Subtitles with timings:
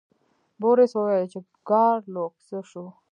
[0.61, 1.39] بوریس وویل چې
[1.69, 2.85] ګارلوک څه شو.